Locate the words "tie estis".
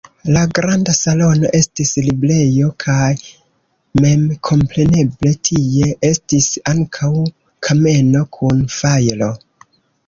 5.51-6.51